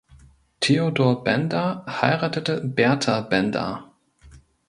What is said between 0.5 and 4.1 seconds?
Theodor Benda heiratete Bertha Benda.